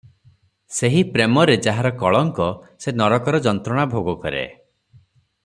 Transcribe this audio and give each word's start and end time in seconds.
ସେହି 0.77 1.03
ପ୍ରେମରେ 1.17 1.57
ଯାହାର 1.67 1.91
କଳଙ୍କ, 1.99 2.49
ସେ 2.85 2.95
ନରକର 3.03 3.43
ଯନ୍ତ୍ରଣା 3.49 3.85
ଭୋଗ 3.93 4.19
କରେ।" 4.25 4.43